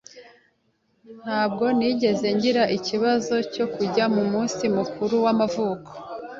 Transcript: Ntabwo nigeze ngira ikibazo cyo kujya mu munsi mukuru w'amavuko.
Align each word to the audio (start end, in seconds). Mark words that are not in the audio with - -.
Ntabwo 1.23 1.65
nigeze 1.77 2.27
ngira 2.35 2.63
ikibazo 2.77 3.35
cyo 3.53 3.65
kujya 3.73 4.05
mu 4.15 4.23
munsi 4.31 4.63
mukuru 4.77 5.15
w'amavuko. 5.25 5.89